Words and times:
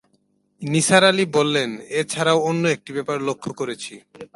নিসার 0.61 1.03
আলি 1.09 1.25
বললেন, 1.37 1.69
এ 1.99 2.01
ছাড়াও 2.11 2.39
অন্য 2.49 2.63
একটি 2.75 2.91
ব্যাপার 2.97 3.17
লক্ষ 3.27 3.45
করেছি। 3.59 3.93